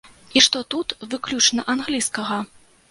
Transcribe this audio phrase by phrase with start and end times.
[0.39, 2.45] І што тут выключна англійскага?